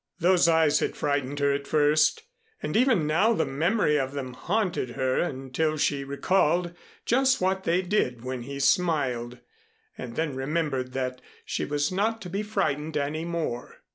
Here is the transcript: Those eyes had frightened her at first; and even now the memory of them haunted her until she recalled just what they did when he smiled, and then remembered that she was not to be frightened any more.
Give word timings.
Those 0.17 0.47
eyes 0.47 0.79
had 0.79 0.95
frightened 0.95 1.37
her 1.37 1.53
at 1.53 1.67
first; 1.67 2.23
and 2.63 2.75
even 2.75 3.05
now 3.05 3.33
the 3.33 3.45
memory 3.45 3.99
of 3.99 4.13
them 4.13 4.33
haunted 4.33 4.95
her 4.95 5.19
until 5.19 5.77
she 5.77 6.03
recalled 6.03 6.73
just 7.05 7.39
what 7.39 7.65
they 7.65 7.83
did 7.83 8.23
when 8.23 8.41
he 8.41 8.59
smiled, 8.59 9.37
and 9.95 10.15
then 10.15 10.33
remembered 10.35 10.93
that 10.93 11.21
she 11.45 11.65
was 11.65 11.91
not 11.91 12.19
to 12.23 12.31
be 12.31 12.41
frightened 12.41 12.97
any 12.97 13.25
more. 13.25 13.83